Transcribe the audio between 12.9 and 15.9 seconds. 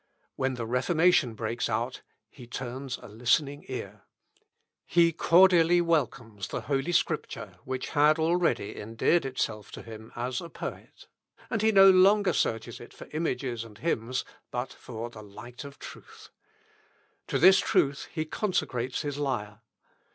for images and hymns, but for the light of